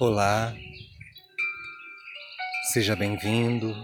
[0.00, 0.54] Olá,
[2.72, 3.74] seja bem-vindo,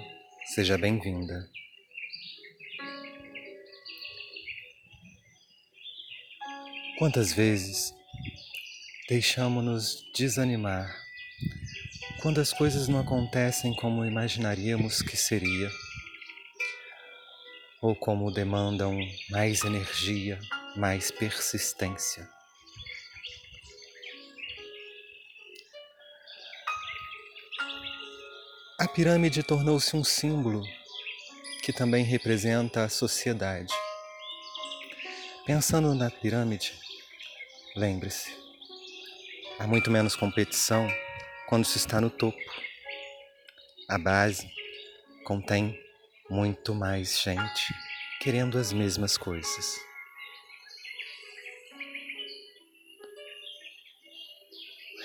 [0.55, 1.51] seja bem-vinda.
[7.01, 7.93] Quantas vezes
[9.09, 10.89] deixamos-nos desanimar
[12.23, 15.69] quando as coisas não acontecem como imaginaríamos que seria,
[17.83, 18.97] ou como demandam
[19.31, 20.39] mais energia,
[20.77, 22.34] mais persistência.
[28.85, 30.63] A pirâmide tornou-se um símbolo
[31.63, 33.73] que também representa a sociedade.
[35.47, 36.79] Pensando na pirâmide,
[37.75, 38.31] lembre-se,
[39.59, 40.87] há muito menos competição
[41.49, 42.39] quando se está no topo.
[43.89, 44.47] A base
[45.25, 45.81] contém
[46.29, 47.75] muito mais gente
[48.21, 49.81] querendo as mesmas coisas.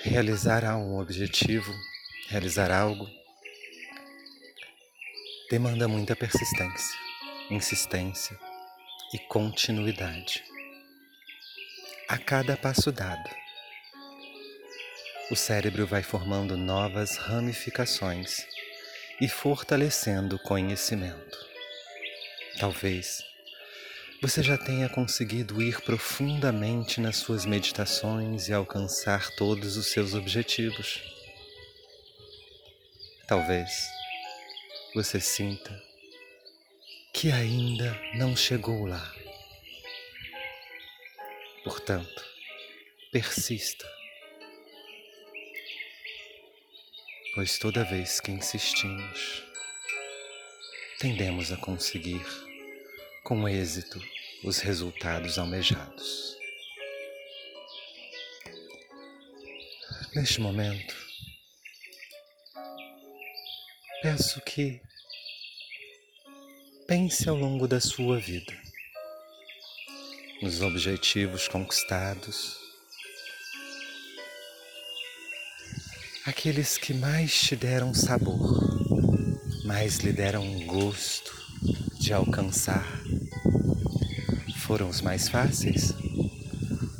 [0.02, 1.72] Realizar um objetivo,
[2.28, 3.19] realizar algo,
[5.50, 6.96] demanda muita persistência,
[7.50, 8.38] insistência
[9.12, 10.44] e continuidade.
[12.08, 13.28] A cada passo dado,
[15.28, 18.46] o cérebro vai formando novas ramificações
[19.20, 21.36] e fortalecendo o conhecimento.
[22.60, 23.20] Talvez
[24.22, 31.00] você já tenha conseguido ir profundamente nas suas meditações e alcançar todos os seus objetivos.
[33.26, 33.99] Talvez
[34.94, 35.82] você sinta
[37.12, 39.14] que ainda não chegou lá.
[41.62, 42.24] Portanto,
[43.12, 43.86] persista,
[47.34, 49.44] pois toda vez que insistimos,
[50.98, 52.24] tendemos a conseguir
[53.22, 54.00] com êxito
[54.42, 56.36] os resultados almejados.
[60.14, 60.99] Neste momento,
[64.02, 64.80] peço que
[66.88, 68.56] pense ao longo da sua vida
[70.40, 72.56] nos objetivos conquistados,
[76.24, 78.58] aqueles que mais te deram sabor,
[79.66, 81.36] mais lhe deram gosto
[81.98, 82.86] de alcançar.
[84.60, 85.92] Foram os mais fáceis?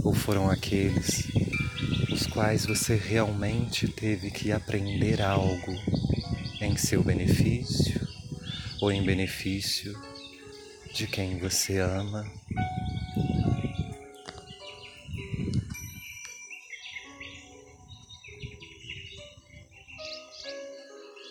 [0.04, 1.24] Ou foram aqueles
[2.12, 6.00] os quais você realmente teve que aprender algo
[6.60, 8.06] em seu benefício
[8.82, 9.98] ou em benefício
[10.92, 12.30] de quem você ama.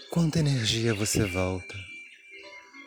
[0.10, 1.76] Quanta energia você volta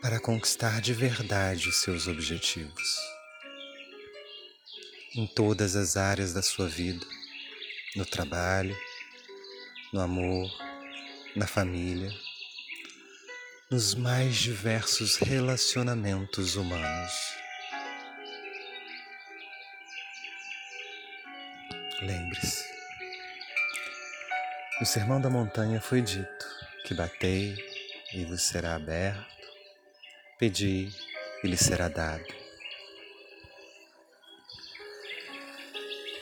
[0.01, 3.13] para conquistar de verdade os seus objetivos
[5.15, 7.07] em todas as áreas da sua vida,
[7.95, 8.77] no trabalho,
[9.93, 10.51] no amor,
[11.37, 12.13] na família
[13.72, 17.10] nos mais diversos relacionamentos humanos.
[22.03, 22.66] Lembre-se,
[24.78, 26.47] no Sermão da Montanha foi dito
[26.84, 27.56] que batei
[28.12, 29.25] e vos será aberto,
[30.38, 30.91] pedi
[31.43, 32.27] e lhe será dado.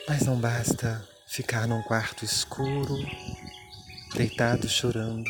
[0.07, 2.95] Mas não basta ficar num quarto escuro,
[4.15, 5.29] deitado chorando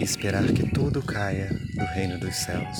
[0.00, 2.78] e esperar que tudo caia do reino dos céus.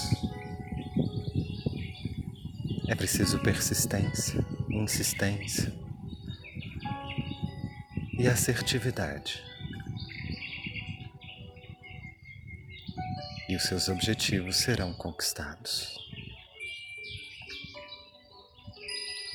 [2.89, 5.71] É preciso persistência, insistência
[8.19, 9.43] e assertividade.
[13.51, 15.99] E os seus objetivos serão conquistados.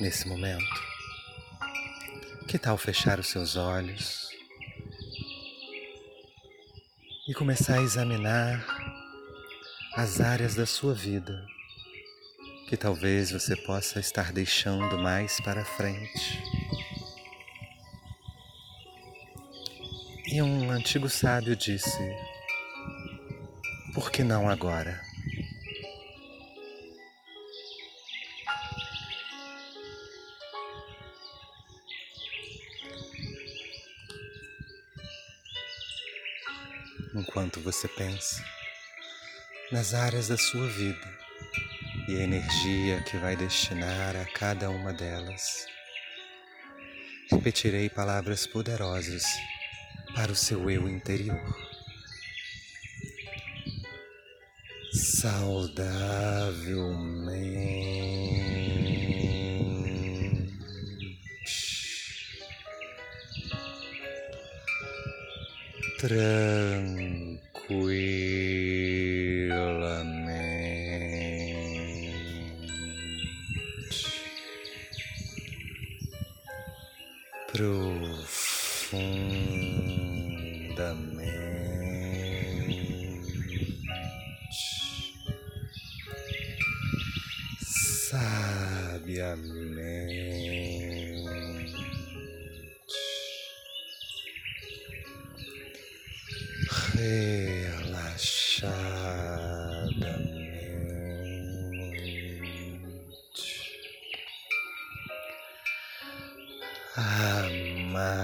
[0.00, 0.82] Nesse momento,
[2.48, 4.25] que tal fechar os seus olhos?
[7.28, 8.64] E começar a examinar
[9.96, 11.44] as áreas da sua vida
[12.68, 16.42] que talvez você possa estar deixando mais para frente.
[20.26, 21.98] E um antigo sábio disse:
[23.94, 25.05] Por que não agora?
[37.36, 38.42] Enquanto você pensa
[39.70, 41.18] nas áreas da sua vida
[42.08, 45.66] e a energia que vai destinar a cada uma delas.
[47.30, 49.22] Repetirei palavras poderosas
[50.14, 51.38] para o seu eu interior.
[54.94, 57.86] Saudavelmente.
[67.66, 68.06] Tranquilamente,
[77.52, 78.46] profundamente,
[88.08, 89.65] sabiamente.
[98.56, 98.96] Relaxadamente,
[106.96, 108.16] amavelmente,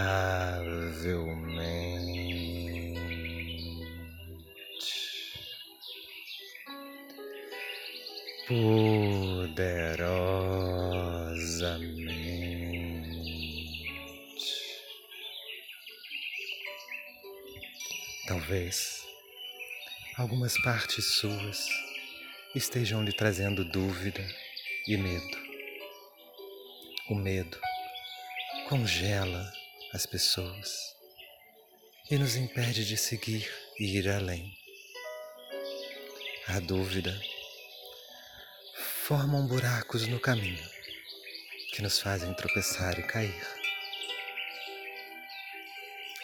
[8.48, 9.82] poderosamente.
[18.26, 19.01] Talvez
[20.16, 21.66] algumas partes suas
[22.54, 24.22] estejam lhe trazendo dúvida
[24.86, 25.38] e medo.
[27.08, 27.58] O medo
[28.68, 29.50] congela
[29.92, 30.94] as pessoas
[32.10, 34.54] e nos impede de seguir e ir além.
[36.48, 37.18] A dúvida
[39.04, 40.70] formam buracos no caminho
[41.72, 43.46] que nos fazem tropeçar e cair.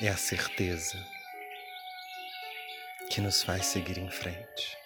[0.00, 1.17] É a certeza
[3.18, 4.78] que nos faz seguir em frente.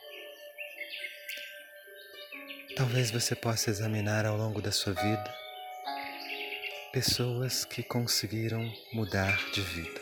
[2.75, 5.35] Talvez você possa examinar ao longo da sua vida
[6.95, 10.01] pessoas que conseguiram mudar de vida.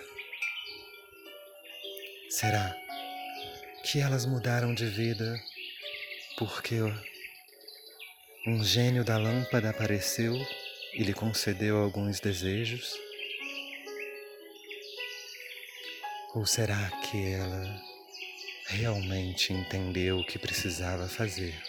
[2.30, 2.72] Será
[3.82, 5.36] que elas mudaram de vida
[6.38, 6.76] porque
[8.46, 10.36] um gênio da lâmpada apareceu
[10.94, 12.94] e lhe concedeu alguns desejos?
[16.32, 17.89] Ou será que ela
[18.70, 21.60] realmente entendeu o que precisava fazer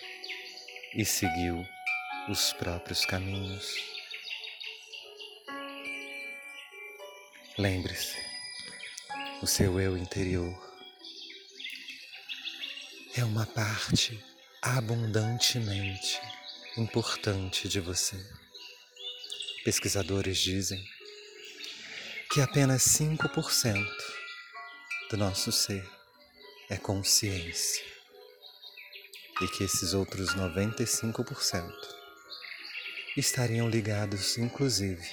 [0.93, 1.65] e seguiu
[2.29, 3.75] os próprios caminhos.
[7.57, 8.15] Lembre-se,
[9.41, 10.55] o seu eu interior
[13.17, 14.23] é uma parte
[14.61, 16.21] abundantemente
[16.77, 18.15] importante de você.
[19.65, 20.83] Pesquisadores dizem
[22.31, 23.75] que apenas 5%
[25.09, 26.00] do nosso ser
[26.71, 27.83] é consciência.
[29.41, 31.69] E que esses outros 95%
[33.17, 35.05] estariam ligados, inclusive,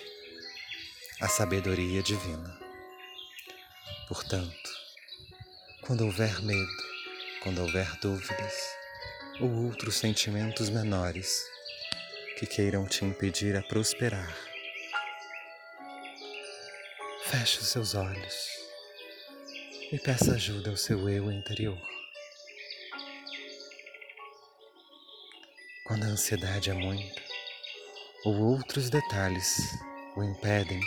[1.21, 2.57] à sabedoria divina.
[4.07, 4.71] Portanto,
[5.83, 6.85] quando houver medo,
[7.43, 8.55] quando houver dúvidas
[9.41, 11.43] ou outros sentimentos menores
[12.39, 14.33] que queiram te impedir a prosperar,
[17.25, 18.58] feche os seus olhos
[19.91, 21.81] e peça ajuda ao seu eu interior.
[25.87, 27.23] Quando a ansiedade é muita
[28.23, 29.57] ou outros detalhes
[30.15, 30.81] o impedem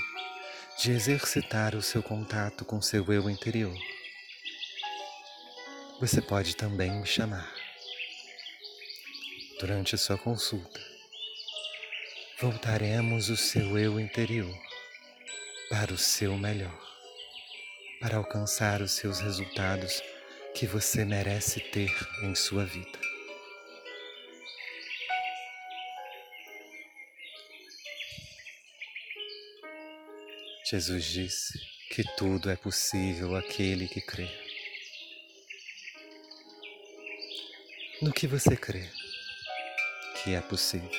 [0.78, 3.76] de exercitar o seu contato com seu eu interior,
[6.00, 7.52] você pode também me chamar.
[9.60, 10.80] Durante a sua consulta,
[12.40, 14.56] voltaremos o seu eu interior
[15.70, 16.91] para o seu melhor
[18.02, 20.02] para alcançar os seus resultados
[20.56, 23.00] que você merece ter em sua vida.
[30.68, 31.60] Jesus disse
[31.92, 34.28] que tudo é possível àquele que crê.
[38.02, 38.90] No que você crê
[40.24, 40.90] que é possível?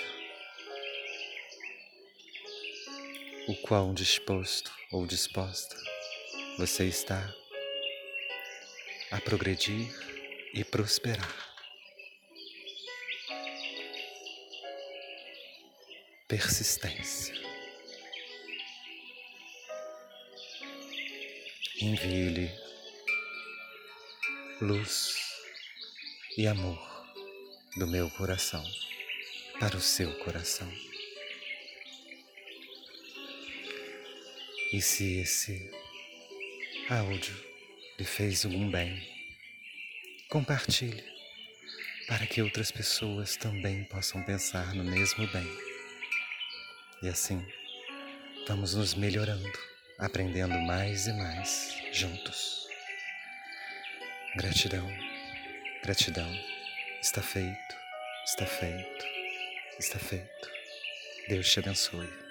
[3.49, 5.92] O quão disposto ou disposta
[6.59, 7.35] você está
[9.11, 9.89] a progredir
[10.55, 11.53] e prosperar.
[16.29, 17.35] Persistência.
[21.81, 22.51] Envie-lhe
[24.61, 25.15] luz
[26.37, 26.79] e amor
[27.77, 28.65] do meu coração
[29.59, 30.73] para o seu coração.
[34.73, 35.82] E se esse
[36.89, 37.35] áudio
[37.99, 39.01] lhe fez algum bem,
[40.29, 41.05] compartilhe
[42.09, 45.47] para que outras pessoas também possam pensar no mesmo bem.
[47.03, 47.45] E assim,
[48.47, 49.53] vamos nos melhorando,
[49.99, 52.67] aprendendo mais e mais juntos.
[54.37, 54.89] Gratidão,
[55.83, 56.31] gratidão.
[57.01, 57.77] Está feito,
[58.25, 59.07] está feito,
[59.79, 60.51] está feito.
[61.29, 62.22] Deus te abençoe.